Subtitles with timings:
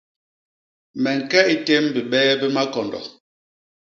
[1.01, 2.99] Me ñke i tém bibee bi makondo.